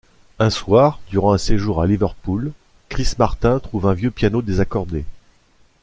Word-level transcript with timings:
Un 0.39 0.49
soir, 0.49 0.99
durant 1.11 1.31
un 1.31 1.37
séjour 1.37 1.79
à 1.79 1.85
Liverpool, 1.85 2.53
Chris 2.89 3.09
Martin 3.19 3.59
trouve 3.59 3.85
un 3.85 3.93
vieux 3.93 4.09
piano 4.09 4.41
désaccordé. 4.41 5.05